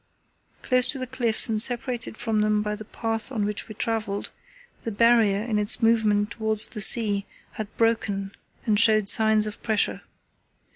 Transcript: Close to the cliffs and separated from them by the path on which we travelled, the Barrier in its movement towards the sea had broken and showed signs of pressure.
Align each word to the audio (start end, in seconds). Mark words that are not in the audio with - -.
Close 0.63 0.87
to 0.87 0.97
the 0.97 1.05
cliffs 1.05 1.47
and 1.47 1.61
separated 1.61 2.17
from 2.17 2.41
them 2.41 2.63
by 2.63 2.73
the 2.73 2.83
path 2.85 3.31
on 3.31 3.45
which 3.45 3.67
we 3.67 3.75
travelled, 3.75 4.31
the 4.81 4.91
Barrier 4.91 5.43
in 5.43 5.59
its 5.59 5.79
movement 5.83 6.31
towards 6.31 6.69
the 6.69 6.81
sea 6.81 7.27
had 7.51 7.67
broken 7.77 8.31
and 8.65 8.79
showed 8.79 9.09
signs 9.09 9.45
of 9.45 9.61
pressure. 9.61 10.01